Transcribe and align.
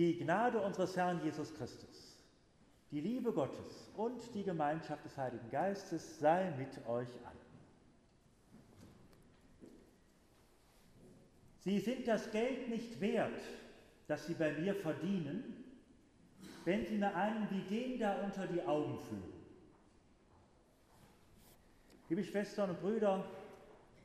Die 0.00 0.16
Gnade 0.16 0.58
unseres 0.62 0.96
Herrn 0.96 1.22
Jesus 1.22 1.54
Christus, 1.54 2.16
die 2.90 3.02
Liebe 3.02 3.34
Gottes 3.34 3.90
und 3.98 4.34
die 4.34 4.42
Gemeinschaft 4.42 5.04
des 5.04 5.14
Heiligen 5.18 5.50
Geistes 5.50 6.18
sei 6.18 6.54
mit 6.56 6.70
euch 6.88 7.10
allen. 7.26 7.36
Sie 11.58 11.78
sind 11.80 12.08
das 12.08 12.30
Geld 12.30 12.70
nicht 12.70 12.98
wert, 13.02 13.42
das 14.06 14.24
Sie 14.24 14.32
bei 14.32 14.52
mir 14.54 14.74
verdienen, 14.74 15.66
wenn 16.64 16.86
Sie 16.86 16.96
mir 16.96 17.14
einen 17.14 17.46
wie 17.50 17.60
den 17.68 17.98
da 17.98 18.24
unter 18.24 18.46
die 18.46 18.62
Augen 18.62 18.98
führen. 19.00 19.34
Liebe 22.08 22.24
Schwestern 22.24 22.70
und 22.70 22.80
Brüder, 22.80 23.22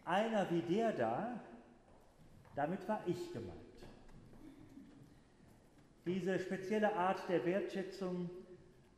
einer 0.03 0.51
wie 0.51 0.61
der 0.61 0.91
da, 0.91 1.39
damit 2.53 2.85
war 2.85 3.01
ich 3.07 3.31
gemeint. 3.31 3.64
Diese 6.05 6.39
spezielle 6.39 6.95
Art 6.95 7.27
der 7.27 7.43
Wertschätzung 7.45 8.29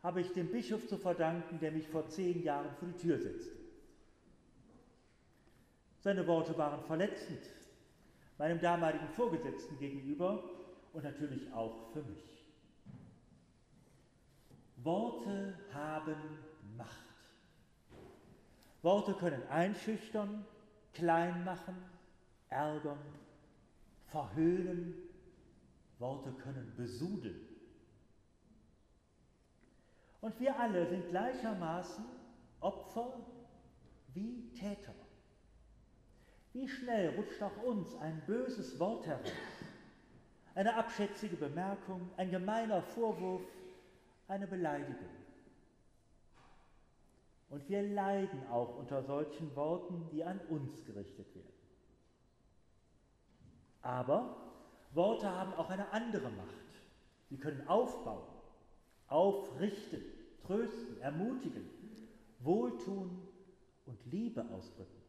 habe 0.04 0.22
ich 0.22 0.32
dem 0.34 0.52
Bischof 0.52 0.88
zu 0.88 0.98
verdanken, 0.98 1.60
der 1.60 1.72
mich 1.72 1.88
vor 1.88 2.08
zehn 2.10 2.44
Jahren 2.44 2.74
vor 2.76 2.88
die 2.88 2.98
Tür 2.98 3.18
setzte. 3.18 3.56
Seine 6.00 6.28
Worte 6.28 6.58
waren 6.58 6.84
verletzend, 6.84 7.42
meinem 8.38 8.60
damaligen 8.60 9.08
Vorgesetzten 9.10 9.78
gegenüber 9.80 10.44
und 10.94 11.04
natürlich 11.04 11.52
auch 11.54 11.92
für 11.92 12.04
mich. 12.04 12.46
Worte 14.78 15.58
haben 15.74 16.16
Macht. 16.78 16.92
Worte 18.82 19.14
können 19.16 19.42
einschüchtern, 19.50 20.46
klein 20.94 21.44
machen, 21.44 21.76
ärgern, 22.50 23.00
verhöhnen. 24.06 24.94
Worte 26.00 26.32
können 26.44 26.74
besudeln. 26.76 27.48
Und 30.22 30.40
wir 30.40 30.60
alle 30.60 30.88
sind 30.88 31.10
gleichermaßen 31.10 32.06
Opfer 32.60 33.14
wie 34.14 34.50
Täter. 34.54 34.94
Wie 36.54 36.68
schnell 36.68 37.16
rutscht 37.16 37.42
auch 37.42 37.64
uns 37.64 37.96
ein 37.96 38.22
böses 38.26 38.80
Wort 38.80 39.06
heraus, 39.06 39.32
eine 40.56 40.76
abschätzige 40.76 41.36
Bemerkung, 41.36 42.10
ein 42.18 42.32
gemeiner 42.32 42.82
Vorwurf, 42.82 43.44
eine 44.28 44.48
Beleidigung. 44.48 45.10
Und 47.50 47.70
wir 47.70 47.84
leiden 47.84 48.46
auch 48.50 48.76
unter 48.78 49.04
solchen 49.04 49.56
Worten, 49.56 50.10
die 50.12 50.24
an 50.24 50.40
uns 50.50 50.84
gerichtet 50.84 51.34
werden. 51.36 51.54
Aber 53.82 54.47
Worte 54.94 55.30
haben 55.30 55.54
auch 55.54 55.70
eine 55.70 55.92
andere 55.92 56.30
Macht. 56.30 56.48
Sie 57.30 57.38
können 57.38 57.68
aufbauen, 57.68 58.28
aufrichten, 59.08 60.02
trösten, 60.46 61.00
ermutigen, 61.02 61.70
wohltun 62.40 63.28
und 63.86 64.06
Liebe 64.06 64.46
ausdrücken. 64.54 65.02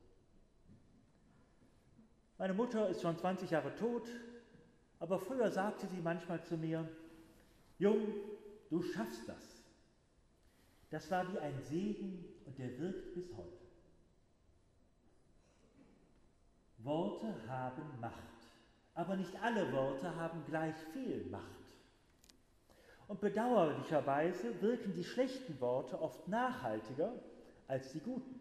Meine 2.39 2.55
Mutter 2.55 2.89
ist 2.89 3.03
schon 3.03 3.19
20 3.19 3.51
Jahre 3.51 3.75
tot, 3.75 4.09
aber 5.01 5.19
früher 5.19 5.51
sagte 5.51 5.87
sie 5.89 6.01
manchmal 6.01 6.43
zu 6.45 6.57
mir, 6.57 6.89
Jung, 7.79 8.07
du 8.71 8.83
schaffst 8.83 9.29
das. 9.29 9.65
Das 10.91 11.11
war 11.11 11.31
wie 11.33 11.39
ein 11.39 11.61
Segen 11.63 12.25
und 12.47 12.59
der 12.59 12.79
wirkt 12.79 13.15
bis 13.15 13.33
heute. 13.37 13.59
Worte 16.79 17.35
haben 17.49 17.83
Macht, 18.01 18.38
aber 18.99 19.15
nicht 19.15 19.41
alle 19.41 19.73
Worte 19.73 20.17
haben 20.17 20.45
gleich 20.45 20.75
viel 20.93 21.25
Macht. 21.31 21.45
Und 23.07 23.21
bedauerlicherweise 23.21 24.61
wirken 24.61 24.93
die 24.93 25.05
schlechten 25.05 25.61
Worte 25.61 26.03
oft 26.03 26.27
nachhaltiger 26.27 27.13
als 27.69 27.93
die 27.93 28.01
guten. 28.01 28.41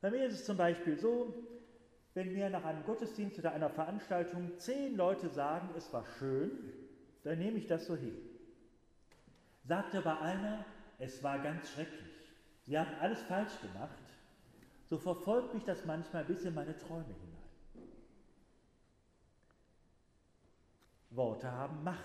Bei 0.00 0.10
mir 0.10 0.26
ist 0.26 0.34
es 0.34 0.44
zum 0.44 0.56
Beispiel 0.56 0.98
so, 0.98 1.32
wenn 2.14 2.32
mir 2.32 2.50
nach 2.50 2.64
einem 2.64 2.84
Gottesdienst 2.84 3.38
oder 3.38 3.52
einer 3.52 3.70
Veranstaltung 3.70 4.58
zehn 4.58 4.96
Leute 4.96 5.28
sagen, 5.28 5.68
es 5.76 5.92
war 5.92 6.04
schön, 6.18 6.50
dann 7.22 7.38
nehme 7.38 7.58
ich 7.58 7.68
das 7.68 7.86
so 7.86 7.94
hin. 7.94 8.16
Sagt 9.62 9.94
aber 9.94 10.20
einer, 10.20 10.64
es 10.98 11.22
war 11.22 11.38
ganz 11.38 11.70
schrecklich, 11.70 12.32
Sie 12.64 12.76
haben 12.76 12.90
alles 13.00 13.22
falsch 13.22 13.60
gemacht, 13.60 14.02
so 14.90 14.98
verfolgt 14.98 15.54
mich 15.54 15.62
das 15.62 15.84
manchmal 15.84 16.24
bis 16.24 16.44
in 16.44 16.54
meine 16.54 16.76
Träume 16.76 17.04
hinein. 17.04 17.33
Worte 21.16 21.50
haben 21.50 21.82
Macht. 21.84 22.02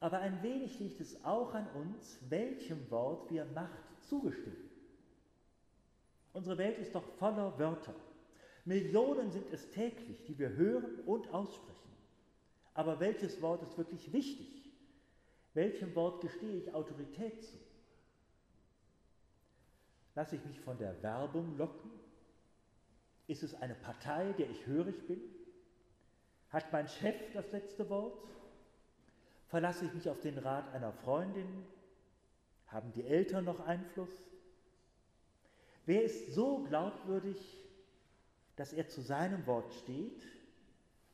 Aber 0.00 0.18
ein 0.18 0.42
wenig 0.42 0.78
liegt 0.80 1.00
es 1.00 1.24
auch 1.24 1.54
an 1.54 1.66
uns, 1.70 2.18
welchem 2.28 2.90
Wort 2.90 3.30
wir 3.30 3.44
Macht 3.46 4.02
zugestimmen. 4.02 4.70
Unsere 6.32 6.58
Welt 6.58 6.78
ist 6.78 6.94
doch 6.94 7.04
voller 7.18 7.58
Wörter. 7.58 7.94
Millionen 8.64 9.30
sind 9.30 9.46
es 9.52 9.70
täglich, 9.70 10.24
die 10.24 10.38
wir 10.38 10.50
hören 10.50 11.00
und 11.06 11.32
aussprechen. 11.32 11.74
Aber 12.74 12.98
welches 12.98 13.40
Wort 13.40 13.62
ist 13.62 13.78
wirklich 13.78 14.12
wichtig? 14.12 14.72
Welchem 15.54 15.94
Wort 15.94 16.20
gestehe 16.20 16.58
ich 16.58 16.74
Autorität 16.74 17.42
zu? 17.44 17.56
Lasse 20.16 20.36
ich 20.36 20.44
mich 20.44 20.60
von 20.60 20.76
der 20.78 21.00
Werbung 21.02 21.56
locken? 21.56 21.90
Ist 23.26 23.42
es 23.42 23.54
eine 23.54 23.74
Partei, 23.74 24.32
der 24.32 24.50
ich 24.50 24.66
hörig 24.66 25.06
bin? 25.06 25.20
Hat 26.54 26.72
mein 26.72 26.86
Chef 26.86 27.16
das 27.32 27.50
letzte 27.50 27.90
Wort? 27.90 28.16
Verlasse 29.48 29.86
ich 29.86 29.92
mich 29.92 30.08
auf 30.08 30.20
den 30.20 30.38
Rat 30.38 30.72
einer 30.72 30.92
Freundin? 30.92 31.48
Haben 32.68 32.92
die 32.92 33.04
Eltern 33.04 33.44
noch 33.44 33.58
Einfluss? 33.66 34.12
Wer 35.84 36.04
ist 36.04 36.32
so 36.32 36.58
glaubwürdig, 36.58 37.36
dass 38.54 38.72
er 38.72 38.86
zu 38.88 39.00
seinem 39.00 39.44
Wort 39.48 39.72
steht, 39.82 40.28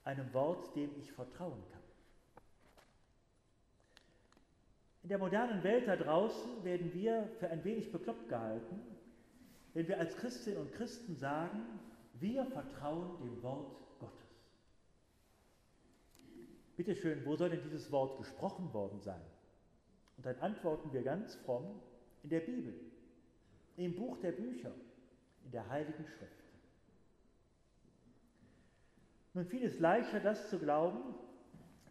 einem 0.04 0.30
Wort, 0.34 0.76
dem 0.76 0.90
ich 0.98 1.10
vertrauen 1.10 1.62
kann? 1.72 1.80
In 5.04 5.08
der 5.08 5.18
modernen 5.18 5.62
Welt 5.62 5.88
da 5.88 5.96
draußen 5.96 6.62
werden 6.64 6.92
wir 6.92 7.26
für 7.38 7.48
ein 7.48 7.64
wenig 7.64 7.90
bekloppt 7.90 8.28
gehalten, 8.28 8.82
wenn 9.72 9.88
wir 9.88 9.98
als 9.98 10.14
Christinnen 10.18 10.60
und 10.60 10.72
Christen 10.74 11.16
sagen, 11.16 11.80
wir 12.12 12.44
vertrauen 12.44 13.16
dem 13.22 13.42
Wort. 13.42 13.89
Bitte 16.80 16.96
schön, 16.96 17.26
wo 17.26 17.36
soll 17.36 17.50
denn 17.50 17.60
dieses 17.62 17.92
Wort 17.92 18.16
gesprochen 18.16 18.72
worden 18.72 19.02
sein? 19.02 19.20
Und 20.16 20.24
dann 20.24 20.38
antworten 20.38 20.91
wir 20.94 21.02
ganz 21.02 21.34
fromm 21.34 21.78
in 22.22 22.30
der 22.30 22.41
Bibel, 22.41 22.72
im 23.76 23.94
Buch 23.94 24.16
der 24.16 24.32
Bücher, 24.32 24.72
in 25.44 25.50
der 25.50 25.69
Heiligen 25.69 26.06
Schrift. 26.06 26.42
Nun 29.34 29.44
fiel 29.44 29.62
es 29.62 29.78
leichter, 29.78 30.20
das 30.20 30.48
zu 30.48 30.58
glauben, 30.58 31.14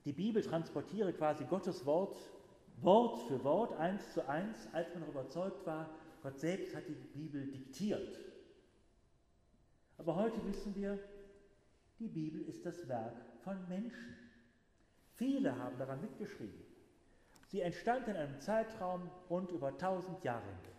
die 0.05 0.11
Bibel 0.11 0.41
transportiere 0.41 1.13
quasi 1.13 1.45
Gottes 1.45 1.85
Wort 1.85 2.17
Wort 2.81 3.19
für 3.27 3.43
Wort, 3.43 3.73
eins 3.73 4.11
zu 4.15 4.27
eins, 4.27 4.67
als 4.73 4.91
man 4.95 5.07
überzeugt 5.07 5.67
war, 5.67 5.87
Gott 6.23 6.39
selbst 6.39 6.75
hat 6.75 6.87
die 6.87 6.95
Bibel 6.95 7.45
diktiert. 7.45 8.17
Aber 9.99 10.15
heute 10.15 10.43
wissen 10.47 10.73
wir, 10.73 10.97
die 11.99 12.07
Bibel 12.07 12.41
ist 12.41 12.65
das 12.65 12.87
Werk 12.87 13.21
von 13.43 13.67
Menschen. 13.67 14.18
Viele 15.19 15.53
haben 15.57 15.77
daran 15.77 15.99
mitgeschrieben. 15.99 16.63
Sie 17.49 17.59
entstand 17.59 18.07
in 18.07 18.15
einem 18.15 18.39
Zeitraum 18.39 19.11
rund 19.29 19.51
über 19.51 19.67
1000 19.67 20.23
Jahre 20.23 20.45
hinweg. 20.45 20.75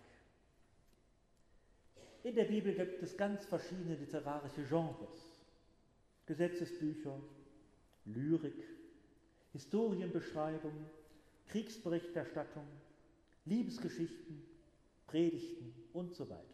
In 2.23 2.35
der 2.35 2.45
Bibel 2.45 2.75
gibt 2.75 3.03
es 3.03 3.19
ganz 3.19 3.45
verschiedene 3.45 3.97
literarische 3.97 4.63
Genres. 4.65 5.45
Gesetzesbücher, 6.25 7.21
Lyrik, 8.07 8.65
Historienbeschreibungen, 9.53 10.87
Kriegsberichterstattung, 11.49 12.67
Liebesgeschichten, 13.45 14.43
Predigten 15.07 15.75
und 15.93 16.15
so 16.15 16.31
weiter. 16.31 16.45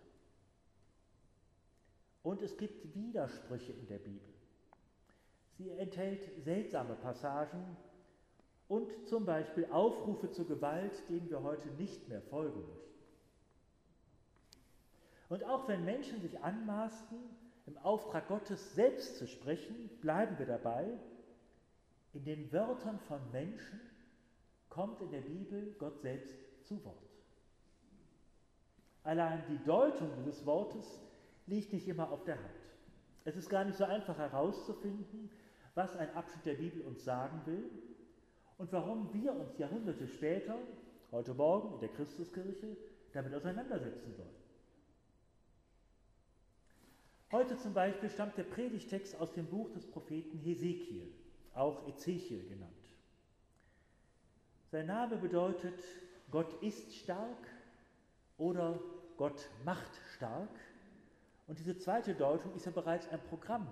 Und 2.24 2.42
es 2.42 2.56
gibt 2.56 2.96
Widersprüche 2.96 3.74
in 3.74 3.86
der 3.86 3.98
Bibel. 3.98 4.35
Sie 5.58 5.70
enthält 5.70 6.42
seltsame 6.44 6.94
Passagen 6.94 7.76
und 8.68 8.90
zum 9.06 9.24
Beispiel 9.24 9.66
Aufrufe 9.70 10.30
zur 10.30 10.46
Gewalt, 10.46 11.08
denen 11.08 11.30
wir 11.30 11.42
heute 11.42 11.68
nicht 11.72 12.08
mehr 12.08 12.20
folgen 12.22 12.60
möchten. 12.60 12.86
Und 15.28 15.44
auch 15.44 15.66
wenn 15.68 15.84
Menschen 15.84 16.20
sich 16.20 16.38
anmaßen, 16.42 17.18
im 17.66 17.78
Auftrag 17.78 18.28
Gottes 18.28 18.74
selbst 18.74 19.16
zu 19.18 19.26
sprechen, 19.26 19.90
bleiben 20.00 20.38
wir 20.38 20.46
dabei, 20.46 20.86
in 22.12 22.24
den 22.24 22.52
Wörtern 22.52 22.98
von 23.00 23.20
Menschen 23.32 23.80
kommt 24.68 25.00
in 25.00 25.10
der 25.10 25.20
Bibel 25.20 25.74
Gott 25.78 26.00
selbst 26.00 26.34
zu 26.64 26.82
Wort. 26.84 26.96
Allein 29.02 29.42
die 29.48 29.62
Deutung 29.64 30.10
dieses 30.18 30.44
Wortes 30.46 31.00
liegt 31.46 31.72
nicht 31.72 31.88
immer 31.88 32.10
auf 32.10 32.24
der 32.24 32.36
Hand. 32.36 32.66
Es 33.24 33.36
ist 33.36 33.48
gar 33.48 33.64
nicht 33.64 33.76
so 33.76 33.84
einfach 33.84 34.16
herauszufinden, 34.18 35.30
was 35.76 35.94
ein 35.96 36.12
Abschnitt 36.14 36.46
der 36.46 36.54
Bibel 36.54 36.82
uns 36.82 37.04
sagen 37.04 37.42
will 37.44 37.70
und 38.56 38.72
warum 38.72 39.12
wir 39.12 39.32
uns 39.32 39.58
Jahrhunderte 39.58 40.08
später, 40.08 40.56
heute 41.12 41.34
Morgen 41.34 41.74
in 41.74 41.80
der 41.80 41.90
Christuskirche, 41.90 42.76
damit 43.12 43.34
auseinandersetzen 43.34 44.14
sollen. 44.14 44.34
Heute 47.30 47.58
zum 47.58 47.74
Beispiel 47.74 48.08
stammt 48.08 48.38
der 48.38 48.44
Predigtext 48.44 49.20
aus 49.20 49.32
dem 49.32 49.46
Buch 49.46 49.70
des 49.72 49.86
Propheten 49.86 50.38
Hesekiel, 50.38 51.12
auch 51.52 51.86
Ezechiel 51.86 52.48
genannt. 52.48 52.72
Sein 54.70 54.86
Name 54.86 55.18
bedeutet 55.18 55.78
Gott 56.30 56.62
ist 56.62 56.94
stark 56.94 57.46
oder 58.38 58.80
Gott 59.18 59.50
macht 59.64 59.90
stark. 60.14 60.48
Und 61.46 61.58
diese 61.58 61.76
zweite 61.76 62.14
Deutung 62.14 62.54
ist 62.54 62.64
ja 62.64 62.72
bereits 62.72 63.08
ein 63.08 63.20
Programm. 63.28 63.68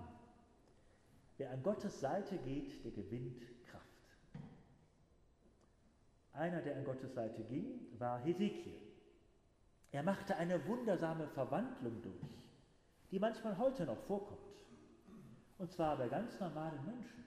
Wer 1.37 1.51
an 1.51 1.63
Gottes 1.63 1.99
Seite 1.99 2.37
geht, 2.37 2.83
der 2.83 2.91
gewinnt 2.91 3.43
Kraft. 3.65 3.85
Einer, 6.33 6.61
der 6.61 6.77
an 6.77 6.85
Gottes 6.85 7.13
Seite 7.13 7.43
ging, 7.43 7.79
war 7.99 8.19
Hesekiel. 8.19 8.81
Er 9.91 10.03
machte 10.03 10.35
eine 10.35 10.65
wundersame 10.67 11.27
Verwandlung 11.29 12.01
durch, 12.01 12.43
die 13.11 13.19
manchmal 13.19 13.57
heute 13.57 13.85
noch 13.85 13.99
vorkommt. 14.03 14.39
Und 15.57 15.71
zwar 15.71 15.97
bei 15.97 16.07
ganz 16.09 16.39
normalen 16.39 16.83
Menschen. 16.85 17.23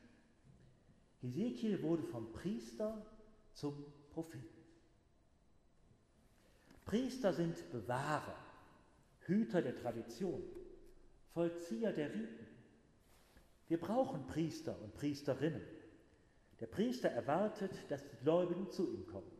Hesekiel 1.20 1.82
wurde 1.82 2.02
vom 2.04 2.32
Priester 2.32 3.04
zum 3.52 3.84
Propheten. 4.10 4.44
Priester 6.84 7.32
sind 7.32 7.70
Bewahrer, 7.70 8.36
Hüter 9.20 9.60
der 9.60 9.76
Tradition, 9.76 10.42
Vollzieher 11.34 11.92
der 11.92 12.14
Riten. 12.14 12.46
Wir 13.68 13.78
brauchen 13.78 14.26
Priester 14.26 14.76
und 14.82 14.94
Priesterinnen. 14.94 15.62
Der 16.60 16.66
Priester 16.66 17.08
erwartet, 17.10 17.70
dass 17.88 18.02
die 18.08 18.16
Gläubigen 18.16 18.70
zu 18.70 18.90
ihm 18.90 19.06
kommen. 19.06 19.30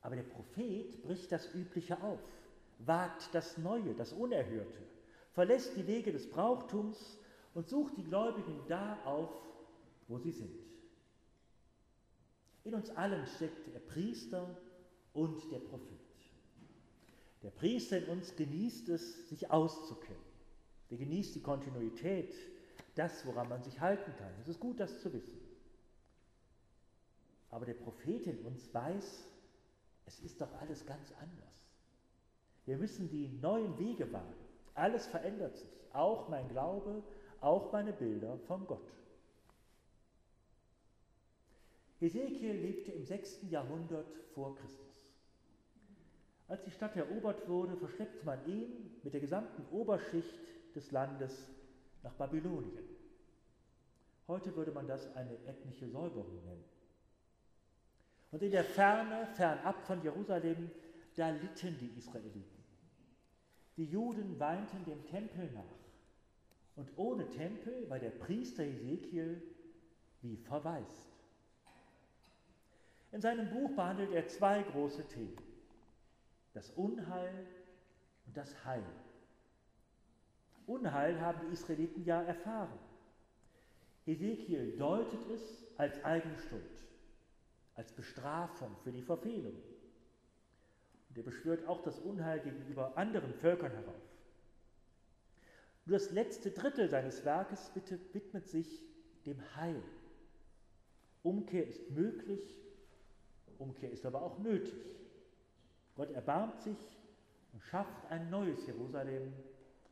Aber 0.00 0.16
der 0.16 0.22
Prophet 0.22 1.02
bricht 1.02 1.30
das 1.30 1.54
Übliche 1.54 2.02
auf, 2.02 2.20
wagt 2.78 3.34
das 3.34 3.58
Neue, 3.58 3.94
das 3.94 4.12
Unerhörte, 4.12 4.78
verlässt 5.32 5.76
die 5.76 5.86
Wege 5.86 6.12
des 6.12 6.28
Brauchtums 6.30 7.18
und 7.54 7.68
sucht 7.68 7.96
die 7.96 8.04
Gläubigen 8.04 8.60
da 8.68 8.98
auf, 9.04 9.30
wo 10.06 10.18
sie 10.18 10.32
sind. 10.32 10.58
In 12.64 12.74
uns 12.74 12.90
allen 12.90 13.26
steckt 13.26 13.72
der 13.72 13.80
Priester 13.80 14.56
und 15.12 15.50
der 15.52 15.58
Prophet. 15.58 15.98
Der 17.42 17.50
Priester 17.50 17.98
in 17.98 18.06
uns 18.06 18.34
genießt 18.34 18.88
es, 18.88 19.28
sich 19.28 19.50
auszukennen. 19.50 20.27
Der 20.90 20.98
genießt 20.98 21.34
die 21.34 21.42
Kontinuität, 21.42 22.34
das, 22.94 23.24
woran 23.26 23.48
man 23.48 23.62
sich 23.62 23.80
halten 23.80 24.12
kann. 24.18 24.32
Es 24.40 24.48
ist 24.48 24.60
gut, 24.60 24.80
das 24.80 25.00
zu 25.00 25.12
wissen. 25.12 25.38
Aber 27.50 27.66
der 27.66 27.74
Prophet 27.74 28.26
in 28.26 28.38
uns 28.40 28.72
weiß, 28.72 29.24
es 30.06 30.20
ist 30.20 30.40
doch 30.40 30.52
alles 30.60 30.84
ganz 30.86 31.12
anders. 31.20 31.48
Wir 32.66 32.76
müssen 32.76 33.08
die 33.08 33.28
neuen 33.40 33.78
Wege 33.78 34.12
wagen. 34.12 34.34
Alles 34.74 35.06
verändert 35.06 35.56
sich, 35.56 35.70
auch 35.92 36.28
mein 36.28 36.48
Glaube, 36.48 37.02
auch 37.40 37.72
meine 37.72 37.92
Bilder 37.92 38.38
von 38.46 38.66
Gott. 38.66 38.92
Hesekiel 42.00 42.52
lebte 42.52 42.92
im 42.92 43.04
6. 43.04 43.50
Jahrhundert 43.50 44.06
vor 44.34 44.54
Christus. 44.56 44.86
Als 46.46 46.62
die 46.64 46.70
Stadt 46.70 46.96
erobert 46.96 47.48
wurde, 47.48 47.76
verschleppte 47.76 48.24
man 48.24 48.44
ihn 48.46 48.96
mit 49.02 49.12
der 49.12 49.20
gesamten 49.20 49.64
Oberschicht 49.74 50.34
des 50.78 50.92
Landes 50.92 51.50
nach 52.02 52.14
Babylonien. 52.14 52.84
Heute 54.28 54.54
würde 54.54 54.70
man 54.70 54.86
das 54.86 55.14
eine 55.16 55.36
ethnische 55.44 55.88
Säuberung 55.88 56.44
nennen. 56.44 56.64
Und 58.30 58.42
in 58.42 58.50
der 58.50 58.64
Ferne, 58.64 59.26
fernab 59.34 59.82
von 59.86 60.02
Jerusalem, 60.02 60.70
da 61.16 61.30
litten 61.30 61.76
die 61.78 61.98
Israeliten. 61.98 62.62
Die 63.76 63.86
Juden 63.86 64.38
weinten 64.38 64.84
dem 64.84 65.04
Tempel 65.06 65.50
nach. 65.52 65.64
Und 66.76 66.90
ohne 66.96 67.28
Tempel 67.30 67.88
war 67.90 67.98
der 67.98 68.10
Priester 68.10 68.62
Ezekiel 68.62 69.42
wie 70.22 70.36
verwaist. 70.36 71.08
In 73.10 73.20
seinem 73.20 73.50
Buch 73.50 73.74
behandelt 73.74 74.12
er 74.12 74.28
zwei 74.28 74.62
große 74.62 75.08
Themen 75.08 75.36
das 76.58 76.70
Unheil 76.70 77.46
und 78.26 78.36
das 78.36 78.64
Heil. 78.64 78.82
Unheil 80.68 81.20
haben 81.20 81.40
die 81.46 81.52
Israeliten 81.52 82.04
ja 82.04 82.22
erfahren. 82.22 82.78
Ezekiel 84.06 84.76
deutet 84.76 85.30
es 85.30 85.66
als 85.76 86.02
Eigenschuld, 86.04 86.62
als 87.74 87.92
Bestrafung 87.92 88.76
für 88.84 88.92
die 88.92 89.02
Verfehlung. 89.02 89.54
Und 91.08 91.16
er 91.16 91.22
beschwört 91.22 91.66
auch 91.66 91.82
das 91.82 91.98
Unheil 91.98 92.40
gegenüber 92.40 92.96
anderen 92.96 93.32
Völkern 93.34 93.72
herauf. 93.72 93.94
Nur 95.86 95.98
das 95.98 96.10
letzte 96.10 96.50
Drittel 96.50 96.88
seines 96.88 97.24
Werkes 97.24 97.70
widmet 98.12 98.46
sich 98.46 98.84
dem 99.24 99.40
Heil. 99.56 99.82
Umkehr 101.22 101.66
ist 101.66 101.90
möglich, 101.90 102.58
Umkehr 103.58 103.90
ist 103.90 104.04
aber 104.04 104.22
auch 104.22 104.38
nötig. 104.38 104.74
Gott 105.96 106.10
erbarmt 106.10 106.60
sich 106.60 106.76
und 107.52 107.62
schafft 107.62 108.06
ein 108.10 108.30
neues 108.30 108.66
Jerusalem, 108.66 109.32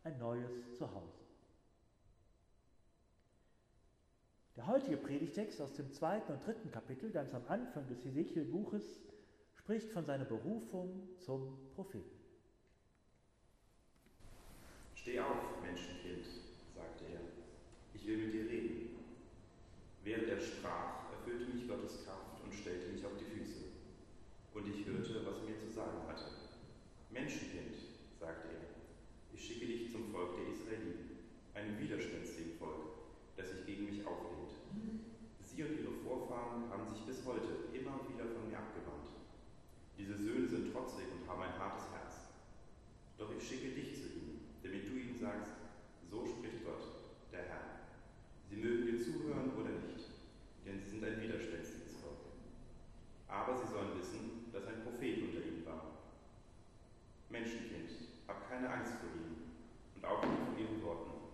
ein 0.06 0.18
neues 0.18 0.76
Zuhause. 0.78 1.26
Der 4.54 4.66
heutige 4.68 4.96
Predigtext 4.96 5.60
aus 5.60 5.74
dem 5.74 5.90
zweiten 5.90 6.32
und 6.32 6.46
dritten 6.46 6.70
Kapitel, 6.70 7.10
ganz 7.10 7.34
am 7.34 7.42
Anfang 7.48 7.86
des 7.88 8.04
Hesekiel-Buches, 8.04 9.00
spricht 9.54 9.90
von 9.90 10.04
seiner 10.04 10.24
Berufung 10.24 11.08
zum 11.18 11.58
Propheten. 11.74 12.18
Steh 14.94 15.18
auf, 15.20 15.60
Menschenkind, 15.60 16.24
sagte 16.74 17.04
er, 17.12 17.20
ich 17.92 18.06
will 18.06 18.18
mit 18.18 18.32
dir 18.32 18.48
reden. 18.48 18.96
Während 20.04 20.28
er 20.28 20.40
sprach, 20.40 21.10
erfüllte 21.12 21.52
mich 21.52 21.68
Gottes 21.68 22.04
Kraft 22.04 22.42
und 22.44 22.54
stellte 22.54 22.92
mich 22.92 23.04
auf 23.04 23.12
die 23.18 23.24
Füße. 23.24 23.64
Und 24.54 24.68
ich 24.68 24.86
hörte, 24.86 25.26
was 25.26 25.42
mir 25.42 25.58
zu 25.58 25.68
sagen 25.68 26.06
hatte. 26.06 26.30
Menschenkind, 27.10 27.74
sagte 28.20 28.48
er, 28.48 28.76
ich 29.36 29.44
schicke 29.44 29.66
dich 29.66 29.92
zum 29.92 30.10
Volk 30.10 30.36
der 30.36 30.48
Israeliten, 30.48 31.28
einem 31.52 31.78
widerspenstigen 31.78 32.56
Volk, 32.58 32.96
das 33.36 33.50
sich 33.50 33.66
gegen 33.66 33.84
mich 33.84 34.06
auflehnt. 34.06 34.36
Sie 35.56 35.64
und 35.64 35.72
ihre 35.80 35.96
Vorfahren 36.04 36.68
haben 36.68 36.84
sich 36.84 37.00
bis 37.08 37.24
heute 37.24 37.72
immer 37.72 37.96
wieder 38.12 38.28
von 38.28 38.44
mir 38.44 38.58
abgewandt. 38.60 39.08
Diese 39.96 40.16
Söhne 40.16 40.46
sind 40.46 40.70
trotzig 40.70 41.08
und 41.16 41.24
haben 41.26 41.40
ein 41.40 41.58
hartes 41.58 41.88
Herz. 41.92 42.28
Doch 43.16 43.32
ich 43.32 43.40
schicke 43.40 43.72
dich 43.72 43.96
zu 43.96 44.12
ihnen, 44.12 44.52
damit 44.62 44.84
du 44.84 45.00
ihnen 45.00 45.16
sagst, 45.16 45.56
so 46.10 46.26
spricht 46.26 46.64
Gott, 46.64 46.84
der 47.32 47.48
Herr. 47.48 47.88
Sie 48.50 48.56
mögen 48.56 48.84
dir 48.84 49.00
zuhören 49.00 49.56
oder 49.56 49.72
nicht, 49.80 50.12
denn 50.66 50.78
sie 50.78 50.90
sind 50.90 51.04
ein 51.04 51.22
widerspenstiges 51.22 52.04
Volk. 52.04 52.20
Aber 53.28 53.56
sie 53.56 53.72
sollen 53.72 53.96
wissen, 53.96 54.52
dass 54.52 54.66
ein 54.66 54.84
Prophet 54.84 55.24
unter 55.24 55.40
ihnen 55.40 55.64
war. 55.64 56.04
Menschenkind, 57.30 57.96
hab 58.28 58.44
keine 58.50 58.68
Angst 58.68 58.92
vor 59.00 59.08
ihnen 59.08 59.56
und 59.96 60.04
auch 60.04 60.20
nicht 60.20 60.44
vor 60.44 60.58
ihren 60.60 60.82
Worten. 60.84 61.32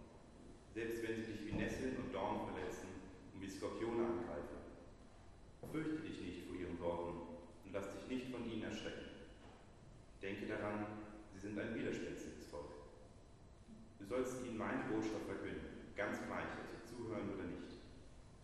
Selbst 0.74 1.02
wenn 1.02 1.16
sie 1.16 1.32
dich 1.32 1.46
wie 1.46 1.58
Nesseln 1.58 1.96
und 1.96 2.14
Dornen 2.14 2.46
verletzen 2.46 2.86
und 3.34 3.42
wie 3.42 3.50
Skorpione 3.50 4.06
angreifen. 4.06 4.62
Fürchte 5.72 6.02
dich 6.02 6.20
nicht 6.20 6.46
vor 6.46 6.54
ihren 6.60 6.78
Worten 6.80 7.16
und 7.64 7.72
lass 7.72 7.88
dich 7.94 8.06
nicht 8.06 8.30
von 8.30 8.44
ihnen 8.44 8.64
erschrecken. 8.64 9.08
Denke 10.20 10.41
daran, 10.52 10.86
sie 11.32 11.38
sind 11.38 11.58
ein 11.58 11.74
widerspenstiges 11.74 12.46
Volk. 12.46 12.72
Du 13.98 14.04
sollst 14.04 14.44
ihnen 14.44 14.58
meine 14.58 14.84
Botschaft 14.90 15.24
verkünden, 15.26 15.92
ganz 15.96 16.18
gleich, 16.26 16.48
ob 16.60 16.66
sie 16.68 16.82
zuhören 16.84 17.32
oder 17.34 17.44
nicht, 17.44 17.80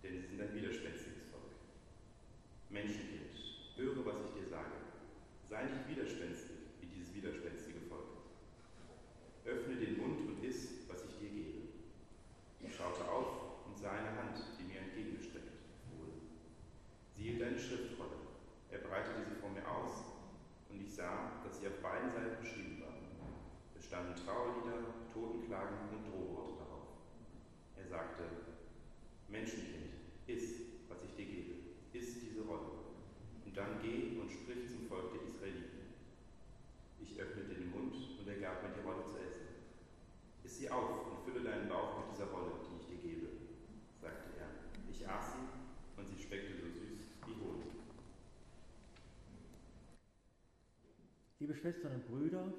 denn 0.02 0.20
sie 0.20 0.26
sind 0.26 0.40
ein 0.40 0.54
widerspenstiges 0.54 1.28
Volk. 1.28 1.52
Menschenkind, 2.70 3.07
Anklagen 25.58 25.90
und 25.90 26.06
Drohworte 26.06 26.54
darauf. 26.58 26.86
Er 27.76 27.86
sagte, 27.86 28.22
Menschenkind, 29.28 29.90
iss, 30.26 30.86
was 30.88 31.02
ich 31.02 31.14
dir 31.16 31.26
gebe, 31.26 31.54
iss 31.92 32.20
diese 32.20 32.42
Rolle, 32.42 32.94
und 33.44 33.56
dann 33.56 33.82
geh 33.82 34.18
und 34.20 34.30
sprich 34.30 34.70
zum 34.70 34.86
Volk 34.88 35.12
der 35.12 35.26
Israeliten. 35.26 35.94
Ich 37.00 37.18
öffnete 37.18 37.54
den 37.54 37.70
Mund 37.70 37.94
und 38.20 38.28
er 38.28 38.38
gab 38.38 38.62
mir 38.62 38.74
die 38.74 38.86
Rolle 38.86 39.04
zu 39.06 39.18
essen. 39.18 39.48
Iss 40.44 40.58
sie 40.58 40.70
auf 40.70 41.10
und 41.10 41.24
fülle 41.24 41.44
deinen 41.44 41.68
Bauch 41.68 41.98
mit 41.98 42.14
dieser 42.14 42.30
Rolle, 42.30 42.52
die 42.62 42.76
ich 42.80 42.86
dir 42.86 43.10
gebe, 43.10 43.26
sagte 44.00 44.38
er. 44.38 44.48
Ich 44.90 45.06
aß 45.08 45.32
sie 45.34 46.00
und 46.00 46.06
sie 46.06 46.22
schmeckte 46.22 46.54
so 46.54 46.66
süß 46.66 47.18
wie 47.26 47.34
Honig. 47.34 47.72
Liebe 51.40 51.54
Schwestern 51.54 51.94
und 51.94 52.06
Brüder, 52.06 52.52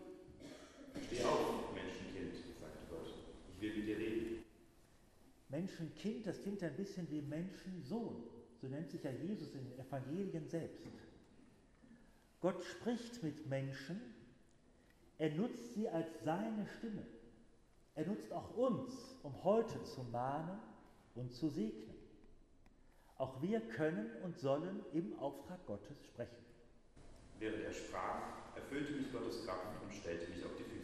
Menschenkind, 5.60 6.26
das 6.26 6.42
klingt 6.42 6.64
ein 6.64 6.76
bisschen 6.76 7.10
wie 7.12 7.22
Menschensohn. 7.22 8.24
So 8.62 8.68
nennt 8.68 8.90
sich 8.90 9.04
ja 9.04 9.12
Jesus 9.12 9.54
in 9.54 9.66
den 9.66 9.80
Evangelien 9.80 10.48
selbst. 10.48 10.88
Gott 12.40 12.64
spricht 12.64 13.22
mit 13.24 13.46
Menschen, 13.48 14.00
er 15.18 15.32
nutzt 15.32 15.74
sie 15.74 15.90
als 15.90 16.08
seine 16.24 16.66
Stimme. 16.78 17.06
Er 17.96 18.06
nutzt 18.06 18.32
auch 18.32 18.56
uns, 18.56 18.94
um 19.24 19.44
heute 19.44 19.84
zu 19.84 20.02
mahnen 20.04 20.60
und 21.16 21.34
zu 21.34 21.50
segnen. 21.50 21.96
Auch 23.18 23.42
wir 23.42 23.60
können 23.60 24.10
und 24.24 24.40
sollen 24.40 24.80
im 24.94 25.20
Auftrag 25.20 25.66
Gottes 25.66 26.06
sprechen. 26.06 26.46
Während 27.38 27.64
er 27.64 27.74
sprach, 27.74 28.56
erfüllte 28.56 28.94
mich 28.94 29.12
Gottes 29.12 29.46
Kraft 29.46 29.82
und 29.84 29.94
stellte 29.94 30.32
mich 30.32 30.46
auf 30.46 30.56
die 30.58 30.64
Füße. 30.64 30.79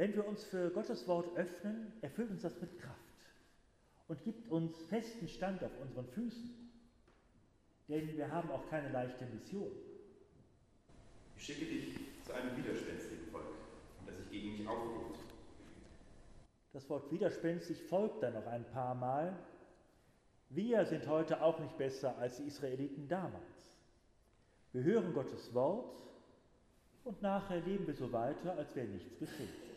Wenn 0.00 0.14
wir 0.14 0.26
uns 0.26 0.44
für 0.44 0.70
Gottes 0.70 1.06
Wort 1.08 1.36
öffnen, 1.36 1.92
erfüllt 2.00 2.30
uns 2.30 2.40
das 2.40 2.58
mit 2.58 2.78
Kraft 2.78 2.96
und 4.08 4.24
gibt 4.24 4.50
uns 4.50 4.74
festen 4.84 5.28
Stand 5.28 5.62
auf 5.62 5.78
unseren 5.82 6.06
Füßen. 6.06 6.72
Denn 7.86 8.16
wir 8.16 8.32
haben 8.32 8.50
auch 8.50 8.66
keine 8.70 8.88
leichte 8.88 9.26
Mission. 9.26 9.70
Ich 11.36 11.44
schicke 11.44 11.66
dich 11.66 11.98
zu 12.24 12.32
einem 12.32 12.56
widerspenstigen 12.56 13.26
Volk, 13.30 13.44
das 14.06 14.16
sich 14.16 14.30
gegen 14.30 14.52
mich 14.52 14.66
aufruft. 14.66 15.20
Das 16.72 16.88
Wort 16.88 17.12
widerspenstig 17.12 17.82
folgt 17.82 18.22
dann 18.22 18.32
noch 18.32 18.46
ein 18.46 18.64
paar 18.72 18.94
Mal. 18.94 19.36
Wir 20.48 20.86
sind 20.86 21.06
heute 21.08 21.42
auch 21.42 21.58
nicht 21.58 21.76
besser 21.76 22.16
als 22.16 22.38
die 22.38 22.44
Israeliten 22.44 23.06
damals. 23.06 23.74
Wir 24.72 24.82
hören 24.82 25.12
Gottes 25.12 25.52
Wort 25.52 26.02
und 27.04 27.20
nachher 27.20 27.60
leben 27.60 27.86
wir 27.86 27.94
so 27.94 28.10
weiter, 28.10 28.56
als 28.56 28.74
wäre 28.74 28.88
nichts 28.88 29.18
geschehen. 29.18 29.69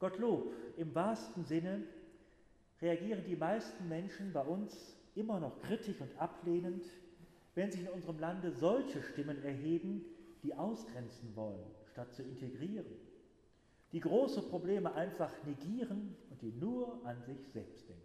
Gottlob, 0.00 0.54
im 0.78 0.94
wahrsten 0.94 1.44
Sinne 1.44 1.82
reagieren 2.80 3.22
die 3.26 3.36
meisten 3.36 3.86
Menschen 3.88 4.32
bei 4.32 4.40
uns 4.40 4.96
immer 5.14 5.38
noch 5.38 5.60
kritisch 5.60 6.00
und 6.00 6.18
ablehnend, 6.18 6.86
wenn 7.54 7.70
sich 7.70 7.82
in 7.82 7.88
unserem 7.88 8.18
Lande 8.18 8.50
solche 8.50 9.02
Stimmen 9.02 9.42
erheben, 9.44 10.02
die 10.42 10.54
ausgrenzen 10.54 11.36
wollen, 11.36 11.62
statt 11.92 12.14
zu 12.14 12.22
integrieren, 12.22 12.86
die 13.92 14.00
große 14.00 14.40
Probleme 14.42 14.94
einfach 14.94 15.32
negieren 15.44 16.16
und 16.30 16.40
die 16.40 16.52
nur 16.52 17.04
an 17.04 17.22
sich 17.22 17.46
selbst 17.52 17.86
denken. 17.86 18.02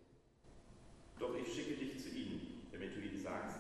Doch 1.18 1.34
ich 1.38 1.54
schicke 1.54 1.76
dich 1.76 1.98
zu 1.98 2.10
ihnen, 2.10 2.68
damit 2.74 2.94
du 2.94 3.00
ihnen 3.00 3.18
sagst, 3.18 3.60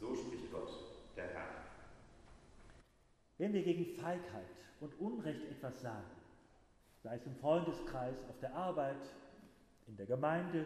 so 0.00 0.14
spricht 0.14 0.50
Gott, 0.50 0.70
der 1.16 1.28
Herr. 1.28 1.48
Wenn 3.36 3.52
wir 3.52 3.62
gegen 3.62 3.84
Feigheit 4.00 4.48
und 4.80 4.98
Unrecht 4.98 5.44
etwas 5.50 5.82
sagen, 5.82 6.23
sei 7.04 7.16
es 7.16 7.26
im 7.26 7.36
Freundeskreis, 7.36 8.16
auf 8.30 8.38
der 8.40 8.54
Arbeit, 8.54 8.96
in 9.86 9.96
der 9.96 10.06
Gemeinde, 10.06 10.64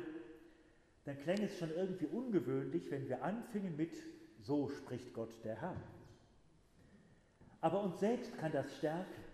dann 1.04 1.18
klingt 1.18 1.40
es 1.40 1.58
schon 1.58 1.70
irgendwie 1.74 2.06
ungewöhnlich, 2.06 2.88
wenn 2.92 3.08
wir 3.08 3.24
anfingen 3.24 3.76
mit 3.76 3.96
So 4.40 4.68
spricht 4.68 5.12
Gott 5.12 5.32
der 5.42 5.60
Herr. 5.60 5.76
Aber 7.60 7.82
uns 7.82 7.98
selbst 7.98 8.38
kann 8.38 8.52
das 8.52 8.72
stärken. 8.76 9.24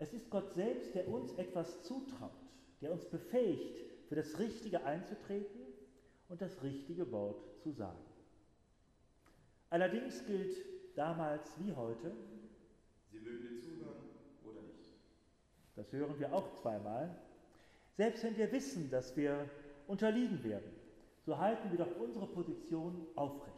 Es 0.00 0.12
ist 0.12 0.28
Gott 0.30 0.52
selbst, 0.52 0.96
der 0.96 1.06
uns 1.06 1.32
etwas 1.34 1.84
zutraut, 1.84 2.32
der 2.80 2.90
uns 2.90 3.04
befähigt, 3.04 3.78
für 4.08 4.16
das 4.16 4.36
Richtige 4.40 4.84
einzutreten 4.84 5.60
und 6.28 6.42
das 6.42 6.60
richtige 6.64 7.12
Wort 7.12 7.40
zu 7.62 7.70
sagen. 7.70 8.04
Allerdings 9.68 10.26
gilt 10.26 10.56
damals 10.96 11.52
wie 11.60 11.72
heute, 11.72 12.10
Sie 13.12 13.20
mögen 13.20 13.46
oder 13.46 13.50
nicht. 13.52 13.69
Das 15.80 15.90
hören 15.94 16.18
wir 16.18 16.30
auch 16.34 16.52
zweimal. 16.52 17.08
Selbst 17.96 18.22
wenn 18.22 18.36
wir 18.36 18.52
wissen, 18.52 18.90
dass 18.90 19.16
wir 19.16 19.48
unterliegen 19.86 20.44
werden, 20.44 20.70
so 21.24 21.38
halten 21.38 21.70
wir 21.70 21.78
doch 21.78 21.98
unsere 21.98 22.26
Position 22.26 23.06
aufrecht. 23.16 23.56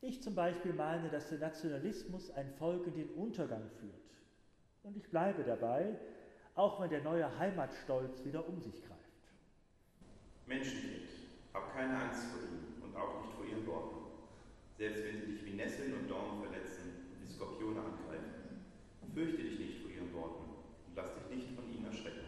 Ich 0.00 0.20
zum 0.20 0.34
Beispiel 0.34 0.72
meine, 0.72 1.10
dass 1.10 1.28
der 1.28 1.38
Nationalismus 1.38 2.32
ein 2.32 2.50
Volk 2.54 2.88
in 2.88 2.94
den 2.96 3.10
Untergang 3.10 3.70
führt. 3.78 3.94
Und 4.82 4.96
ich 4.96 5.08
bleibe 5.08 5.44
dabei, 5.44 5.96
auch 6.56 6.80
wenn 6.80 6.90
der 6.90 7.02
neue 7.02 7.38
Heimatstolz 7.38 8.24
wieder 8.24 8.48
um 8.48 8.60
sich 8.60 8.82
greift. 8.82 8.98
Menschenkind, 10.46 11.08
hab 11.54 11.72
keine 11.72 11.96
Angst 11.96 12.24
vor 12.32 12.40
ihnen 12.42 12.82
und 12.82 12.96
auch 12.96 13.22
nicht 13.22 13.34
vor 13.36 13.44
ihren 13.44 13.64
Worten. 13.64 13.96
Selbst 14.76 15.04
wenn 15.04 15.20
sie 15.20 15.26
dich 15.34 15.44
wie 15.46 15.54
Nesseln 15.54 15.94
und 15.94 16.10
Dornen 16.10 16.42
verletzen 16.42 17.12
und 17.12 17.22
wie 17.22 17.32
Skorpione 17.32 17.78
angreifen, 17.78 18.42
fürchte 19.14 19.42
dich 19.42 19.58
nicht 19.58 19.82
vor 19.82 19.90
ihren 19.90 20.12
Worten 20.14 20.44
und 20.88 20.96
lass 20.96 21.12
dich 21.14 21.20
nicht 21.34 21.52
von 21.54 21.70
ihnen 21.70 21.86
erschrecken. 21.86 22.20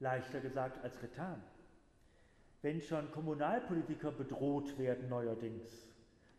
Leichter 0.00 0.40
gesagt 0.40 0.82
als 0.82 0.98
getan. 1.00 1.42
Wenn 2.62 2.80
schon 2.80 3.10
Kommunalpolitiker 3.10 4.12
bedroht 4.12 4.78
werden 4.78 5.08
neuerdings, 5.08 5.86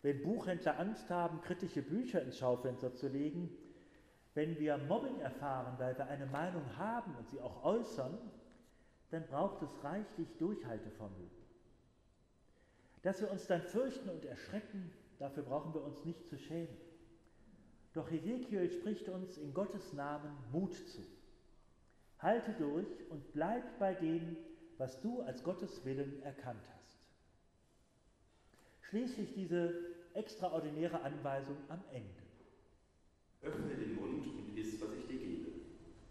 wenn 0.03 0.21
Buchhändler 0.21 0.79
Angst 0.79 1.09
haben, 1.09 1.41
kritische 1.41 1.81
Bücher 1.81 2.21
ins 2.21 2.37
Schaufenster 2.37 2.95
zu 2.95 3.07
legen, 3.07 3.49
wenn 4.33 4.57
wir 4.59 4.77
Mobbing 4.77 5.19
erfahren, 5.19 5.75
weil 5.77 5.97
wir 5.97 6.07
eine 6.07 6.25
Meinung 6.25 6.63
haben 6.77 7.15
und 7.15 7.27
sie 7.29 7.39
auch 7.39 7.63
äußern, 7.63 8.17
dann 9.11 9.27
braucht 9.27 9.61
es 9.61 9.83
reichlich 9.83 10.37
Durchhaltevermögen. 10.37 11.41
Dass 13.03 13.21
wir 13.21 13.29
uns 13.31 13.45
dann 13.47 13.61
fürchten 13.61 14.09
und 14.09 14.25
erschrecken, 14.25 14.91
dafür 15.19 15.43
brauchen 15.43 15.73
wir 15.73 15.83
uns 15.83 16.05
nicht 16.05 16.27
zu 16.27 16.37
schämen. 16.37 16.77
Doch 17.93 18.09
Ezekiel 18.09 18.69
spricht 18.71 19.09
uns 19.09 19.37
in 19.37 19.53
Gottes 19.53 19.93
Namen 19.93 20.31
Mut 20.51 20.73
zu. 20.75 21.01
Halte 22.19 22.53
durch 22.53 22.87
und 23.09 23.33
bleib 23.33 23.79
bei 23.79 23.93
dem, 23.93 24.37
was 24.77 25.01
du 25.01 25.21
als 25.21 25.43
Gottes 25.43 25.83
Willen 25.83 26.21
erkannt 26.23 26.63
hast. 26.75 26.97
Schließlich 28.81 29.33
diese 29.33 29.73
extraordinäre 30.13 31.01
Anweisung 31.01 31.57
am 31.67 31.83
Ende. 31.91 32.21
Öffne 33.41 33.75
den 33.75 33.95
Mund 33.95 34.25
und 34.25 34.57
iss, 34.57 34.79
was 34.81 34.89
ich 34.93 35.07
dir 35.07 35.19
gebe. 35.19 35.51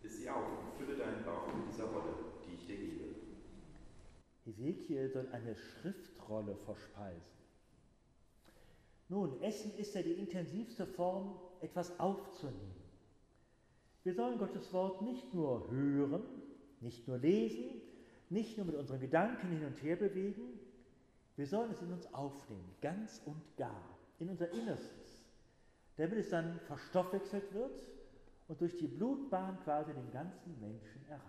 Iss 0.02 0.18
sie 0.18 0.28
auf 0.28 0.44
und 0.44 0.78
fülle 0.78 0.98
deinen 0.98 1.24
Bauch 1.24 1.46
mit 1.54 1.72
dieser 1.72 1.84
Rolle, 1.84 2.14
die 2.46 2.54
ich 2.54 2.66
dir 2.66 2.76
gebe. 2.76 3.04
Ezekiel 4.46 5.08
soll 5.10 5.28
eine 5.32 5.54
Schriftrolle 5.54 6.56
verspeisen. 6.56 7.40
Nun, 9.08 9.40
Essen 9.42 9.76
ist 9.78 9.94
ja 9.94 10.02
die 10.02 10.12
intensivste 10.12 10.86
Form, 10.86 11.38
etwas 11.62 11.98
aufzunehmen. 11.98 12.74
Wir 14.02 14.14
sollen 14.14 14.38
Gottes 14.38 14.72
Wort 14.72 15.02
nicht 15.02 15.34
nur 15.34 15.70
hören, 15.70 16.22
nicht 16.80 17.06
nur 17.06 17.18
lesen, 17.18 17.82
nicht 18.30 18.56
nur 18.56 18.66
mit 18.66 18.76
unseren 18.76 19.00
Gedanken 19.00 19.48
hin 19.48 19.64
und 19.64 19.82
her 19.82 19.96
bewegen, 19.96 20.58
wir 21.36 21.46
sollen 21.46 21.70
es 21.70 21.80
in 21.80 21.92
uns 21.92 22.12
aufnehmen, 22.12 22.74
ganz 22.80 23.22
und 23.24 23.40
gar, 23.56 23.98
in 24.18 24.28
unser 24.28 24.50
Innerstes, 24.50 25.24
damit 25.96 26.18
es 26.18 26.30
dann 26.30 26.60
verstoffwechselt 26.66 27.52
wird 27.54 27.88
und 28.48 28.60
durch 28.60 28.76
die 28.76 28.86
Blutbahn 28.86 29.58
quasi 29.64 29.92
den 29.92 30.10
ganzen 30.10 30.58
Menschen 30.60 31.02
erreicht. 31.08 31.24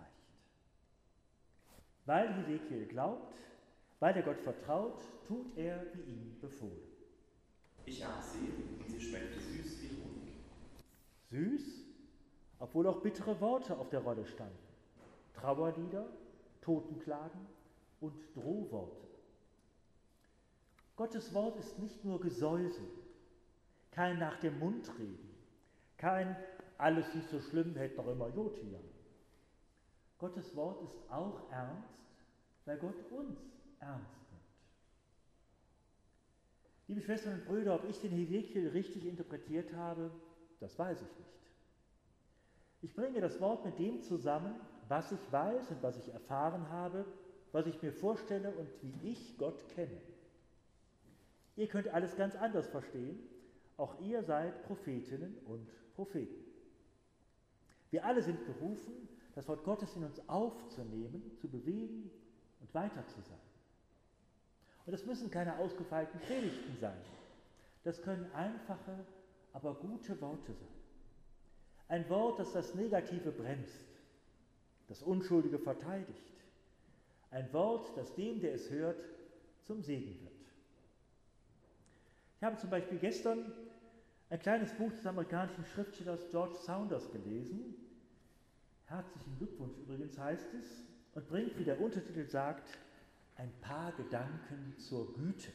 Weil 2.04 2.34
Hesekiel 2.34 2.86
glaubt, 2.86 3.34
weil 4.00 4.16
er 4.16 4.22
Gott 4.22 4.40
vertraut, 4.40 5.02
tut 5.26 5.56
er, 5.56 5.86
wie 5.94 6.12
ihm 6.12 6.40
befohlen. 6.40 6.92
Ich 7.86 8.04
aß 8.04 8.34
sie 8.34 8.52
und 8.80 8.88
sie 8.90 9.00
schmeckte 9.00 9.40
süß 9.40 9.82
wie. 9.82 10.01
Süß, 11.32 11.84
obwohl 12.58 12.86
auch 12.86 13.00
bittere 13.00 13.40
Worte 13.40 13.76
auf 13.76 13.88
der 13.88 14.00
Rolle 14.00 14.26
standen. 14.26 14.56
Trauerlieder, 15.34 16.06
Totenklagen 16.60 17.40
und 18.00 18.14
Drohworte. 18.36 19.08
Gottes 20.94 21.32
Wort 21.32 21.58
ist 21.58 21.78
nicht 21.78 22.04
nur 22.04 22.20
Gesäuse, 22.20 22.82
kein 23.90 24.18
nach 24.18 24.38
dem 24.40 24.58
Mund 24.58 24.88
reden, 24.98 25.34
kein 25.96 26.36
alles 26.76 27.14
nicht 27.14 27.28
so 27.28 27.40
schlimm, 27.40 27.74
hätte 27.76 27.96
doch 27.96 28.08
immer 28.08 28.30
hier. 28.30 28.80
Gottes 30.18 30.54
Wort 30.54 30.82
ist 30.82 30.96
auch 31.10 31.50
ernst, 31.50 32.04
weil 32.64 32.76
Gott 32.78 33.10
uns 33.10 33.40
ernst 33.80 34.30
nimmt. 34.30 34.42
Liebe 36.88 37.00
Schwestern 37.00 37.34
und 37.34 37.46
Brüder, 37.46 37.74
ob 37.74 37.88
ich 37.88 38.00
den 38.00 38.12
Hesekiel 38.12 38.68
richtig 38.68 39.06
interpretiert 39.06 39.72
habe, 39.74 40.10
das 40.62 40.78
weiß 40.78 41.02
ich 41.02 41.18
nicht. 41.18 41.32
Ich 42.82 42.94
bringe 42.94 43.20
das 43.20 43.40
Wort 43.40 43.64
mit 43.64 43.78
dem 43.78 44.02
zusammen, 44.02 44.54
was 44.88 45.12
ich 45.12 45.32
weiß 45.32 45.70
und 45.70 45.82
was 45.82 45.96
ich 45.98 46.12
erfahren 46.12 46.68
habe, 46.70 47.04
was 47.52 47.66
ich 47.66 47.80
mir 47.82 47.92
vorstelle 47.92 48.50
und 48.52 48.68
wie 48.82 49.10
ich 49.12 49.38
Gott 49.38 49.68
kenne. 49.70 50.00
Ihr 51.56 51.68
könnt 51.68 51.88
alles 51.88 52.16
ganz 52.16 52.34
anders 52.34 52.68
verstehen, 52.68 53.18
auch 53.76 54.00
ihr 54.00 54.22
seid 54.22 54.64
Prophetinnen 54.64 55.36
und 55.46 55.68
Propheten. 55.94 56.44
Wir 57.90 58.04
alle 58.04 58.22
sind 58.22 58.44
berufen, 58.46 59.08
das 59.34 59.48
Wort 59.48 59.64
Gottes 59.64 59.94
in 59.96 60.04
uns 60.04 60.28
aufzunehmen, 60.28 61.32
zu 61.40 61.48
bewegen 61.48 62.10
und 62.60 62.74
weiter 62.74 63.06
zu 63.06 63.20
sein. 63.20 63.38
Und 64.86 64.94
es 64.94 65.04
müssen 65.06 65.30
keine 65.30 65.58
ausgefeilten 65.58 66.20
Predigten 66.20 66.76
sein. 66.80 66.98
Das 67.84 68.02
können 68.02 68.30
einfache, 68.34 69.04
aber 69.52 69.74
gute 69.74 70.20
Worte 70.20 70.52
sein. 70.54 70.68
Ein 71.88 72.08
Wort, 72.08 72.38
das 72.38 72.52
das 72.52 72.74
Negative 72.74 73.32
bremst, 73.32 73.86
das 74.88 75.02
Unschuldige 75.02 75.58
verteidigt. 75.58 76.32
Ein 77.30 77.52
Wort, 77.52 77.96
das 77.96 78.14
dem, 78.14 78.40
der 78.40 78.54
es 78.54 78.70
hört, 78.70 79.02
zum 79.64 79.82
Segen 79.82 80.20
wird. 80.22 80.32
Ich 82.36 82.42
habe 82.42 82.56
zum 82.56 82.70
Beispiel 82.70 82.98
gestern 82.98 83.52
ein 84.30 84.40
kleines 84.40 84.72
Buch 84.72 84.90
des 84.90 85.06
amerikanischen 85.06 85.64
Schriftstellers 85.64 86.28
George 86.30 86.56
Saunders 86.56 87.10
gelesen. 87.12 87.74
Herzlichen 88.86 89.36
Glückwunsch 89.38 89.76
übrigens 89.78 90.18
heißt 90.18 90.54
es 90.54 90.84
und 91.14 91.28
bringt, 91.28 91.58
wie 91.58 91.64
der 91.64 91.80
Untertitel 91.80 92.26
sagt, 92.26 92.78
ein 93.36 93.52
paar 93.60 93.92
Gedanken 93.92 94.74
zur 94.78 95.12
Güte. 95.14 95.52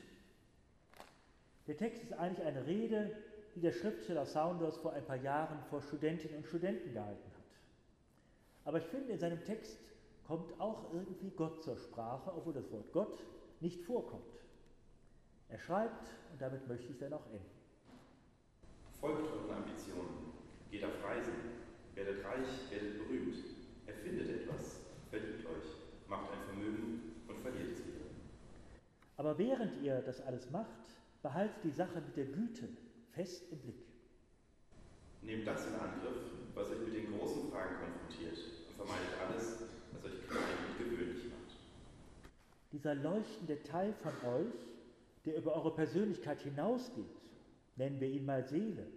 Der 1.68 1.78
Text 1.78 2.04
ist 2.04 2.14
eigentlich 2.14 2.46
eine 2.46 2.66
Rede, 2.66 3.12
die 3.56 3.62
der 3.62 3.72
Schriftsteller 3.72 4.26
Saunders 4.26 4.78
vor 4.78 4.94
ein 4.94 5.06
paar 5.06 5.16
Jahren 5.16 5.60
vor 5.70 5.82
Studentinnen 5.82 6.38
und 6.38 6.46
Studenten 6.46 6.94
gehalten 6.94 7.32
hat. 7.36 7.46
Aber 8.66 8.80
ich 8.80 8.86
finde, 8.86 9.14
in 9.14 9.20
seinem 9.20 9.44
Text 9.44 9.80
kommt 10.28 10.60
auch 10.60 10.94
irgendwie 10.94 11.32
Gott 11.32 11.64
zur 11.64 11.78
Sprache, 11.78 12.32
obwohl 12.36 12.54
das 12.54 12.70
Wort 12.72 12.92
Gott 12.92 13.24
nicht 13.62 13.82
vorkommt. 13.82 14.24
Er 15.50 15.58
schreibt, 15.58 16.08
und 16.32 16.42
damit 16.42 16.68
möchte 16.68 16.92
ich 16.92 16.98
dann 16.98 17.14
auch 17.14 17.26
enden. 17.28 17.46
Folgt 19.00 19.32
euren 19.32 19.64
Ambitionen, 19.64 20.34
geht 20.70 20.84
auf 20.84 21.04
Reisen, 21.04 21.34
werdet 21.96 22.26
reich, 22.26 22.70
werdet 22.72 22.98
berühmt, 22.98 23.38
erfindet 23.86 24.30
etwas, 24.30 24.82
verliebt 25.10 25.46
euch, 25.46 26.10
macht 26.10 26.32
ein 26.32 26.44
Vermögen 26.46 27.24
und 27.28 27.40
verliert 27.40 27.72
es 27.72 27.86
wieder. 27.86 28.06
Aber 29.16 29.38
während 29.38 29.82
ihr 29.82 30.02
das 30.02 30.20
alles 30.22 30.52
macht, 30.52 30.68
behaltet 31.22 31.64
die 31.64 31.72
Sache 31.72 32.02
mit 32.02 32.18
der 32.18 32.26
Güte 32.26 32.68
fest 33.14 33.44
im 33.52 33.60
Blick. 33.60 33.86
Nehmt 35.22 35.48
das 35.48 35.68
in 35.68 35.74
Angriff, 35.76 36.18
was 36.54 36.70
euch 36.70 36.80
mit 36.80 36.96
den 36.96 37.18
großen 37.18 37.50
Fragen 37.52 37.76
konfrontiert 37.80 38.38
und 38.68 38.76
vermeidet 38.76 39.10
alles, 39.28 39.64
was 39.92 40.06
euch 40.06 40.28
klein 40.28 40.44
und 40.70 40.78
gewöhnlich 40.78 41.26
macht. 41.26 41.58
Dieser 42.72 42.96
leuchtende 42.96 43.62
Teil 43.64 43.94
von 43.94 44.14
euch, 44.30 44.54
der 45.26 45.38
über 45.38 45.56
eure 45.56 45.74
Persönlichkeit 45.74 46.42
hinausgeht, 46.42 47.06
nennen 47.76 48.00
wir 48.00 48.10
ihn 48.10 48.26
mal 48.26 48.46
Seele, 48.46 48.88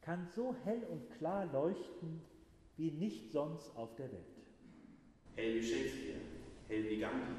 kann 0.00 0.26
so 0.34 0.54
hell 0.64 0.82
und 0.90 1.10
klar 1.18 1.46
leuchten 1.46 2.20
wie 2.76 2.90
nicht 2.90 3.32
sonst 3.32 3.74
auf 3.76 3.94
der 3.96 4.10
Welt. 4.10 4.42
Hell 5.36 5.54
wie 5.54 5.62
Shakespeare, 5.62 6.20
hell 6.68 6.90
wie 6.90 6.98
Gandhi, 6.98 7.34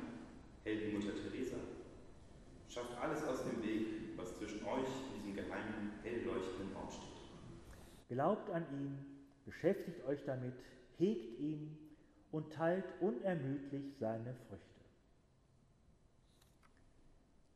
hell 0.63 0.79
wie 0.81 0.95
Mutter 0.95 1.13
Teresa. 1.15 1.57
Schafft 2.69 2.97
alles 2.97 3.23
aus 3.23 3.43
dem 3.43 3.63
Weg, 3.63 4.17
was 4.17 4.37
zwischen 4.37 4.65
euch 4.65 4.87
und 4.87 5.15
diesem 5.17 5.35
geheimen, 5.35 5.93
hell 6.03 6.23
leuchtenden 6.25 6.75
Ort 6.75 6.93
steht. 6.93 7.15
Glaubt 8.07 8.49
an 8.49 8.65
ihn, 8.71 8.97
beschäftigt 9.45 10.03
euch 10.05 10.23
damit, 10.23 10.53
hegt 10.97 11.39
ihn 11.39 11.77
und 12.31 12.51
teilt 12.53 12.85
unermüdlich 13.01 13.95
seine 13.97 14.33
Früchte. 14.33 14.65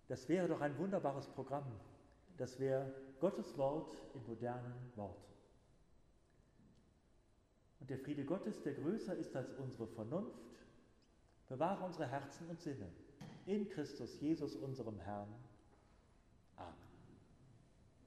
Das 0.08 0.28
wäre 0.28 0.48
doch 0.48 0.62
ein 0.62 0.78
wunderbares 0.78 1.28
Programm. 1.28 1.66
Das 2.38 2.60
wäre 2.60 2.92
Gottes 3.20 3.58
Wort 3.58 3.96
in 4.16 4.26
modernen 4.26 4.92
Worten. 4.96 5.30
Und 7.80 7.90
der 7.90 8.00
Friede 8.00 8.26
Gottes, 8.26 8.62
der 8.64 8.74
größer 8.74 9.16
ist 9.16 9.36
als 9.36 9.54
unsere 9.54 9.88
Vernunft, 9.88 10.40
bewahre 11.48 11.86
unsere 11.86 12.08
Herzen 12.08 12.48
und 12.48 12.60
Sinne 12.60 12.90
in 13.46 13.68
Christus 13.70 14.20
Jesus, 14.20 14.56
unserem 14.56 15.00
Herrn. 15.00 15.34